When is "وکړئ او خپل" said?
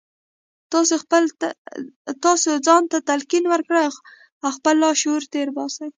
3.49-4.75